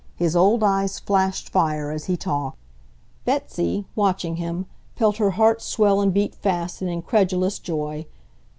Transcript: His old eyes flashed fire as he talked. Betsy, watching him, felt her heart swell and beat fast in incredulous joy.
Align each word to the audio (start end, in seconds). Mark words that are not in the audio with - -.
His 0.15 0.35
old 0.35 0.63
eyes 0.63 0.99
flashed 0.99 1.49
fire 1.51 1.91
as 1.91 2.05
he 2.05 2.17
talked. 2.17 2.57
Betsy, 3.23 3.85
watching 3.95 4.37
him, 4.37 4.65
felt 4.95 5.17
her 5.17 5.29
heart 5.37 5.61
swell 5.61 6.01
and 6.01 6.11
beat 6.11 6.33
fast 6.33 6.81
in 6.81 6.87
incredulous 6.87 7.59
joy. 7.59 8.07